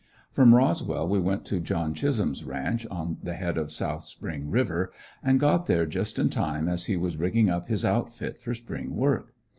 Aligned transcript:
From 0.31 0.55
Roswell 0.55 1.07
we 1.07 1.19
went 1.19 1.45
to 1.45 1.59
John 1.59 1.93
Chisholm's 1.93 2.43
ranch 2.43 2.87
on 2.89 3.17
the 3.21 3.35
head 3.35 3.55
of 3.55 3.71
South 3.71 4.01
Spring 4.03 4.49
River; 4.49 4.91
and 5.21 5.39
got 5.39 5.67
there 5.67 5.85
just 5.85 6.17
in 6.17 6.31
time 6.31 6.67
as 6.67 6.85
he 6.87 6.97
was 6.97 7.17
rigging 7.17 7.51
up 7.51 7.67
his 7.67 7.85
outfit 7.85 8.39
for 8.41 8.55
spring 8.55 8.95
work. 8.95 9.35